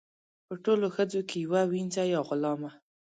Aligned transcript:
په 0.47 0.53
ټولو 0.63 0.85
ښځو 0.95 1.21
کې 1.29 1.37
یوه 1.45 1.61
وینځه 1.71 2.03
یا 2.13 2.21
غلامه. 2.27 2.71